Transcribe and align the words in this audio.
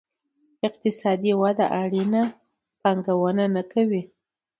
اقتصادي 0.67 1.31
وده 1.41 1.65
اړینه 1.81 2.21
پانګونه 2.81 3.45
نه 3.55 3.63
کوي. 3.71 4.01